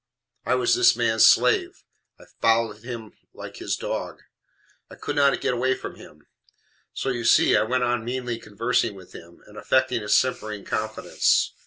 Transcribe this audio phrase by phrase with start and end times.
[0.47, 1.83] I was this man's slave.
[2.19, 4.23] I followed him like his dog.
[4.89, 6.25] I COULD not get away from him.
[6.91, 11.53] So, you see, I went on meanly conversing with him, and affecting a simpering confidence.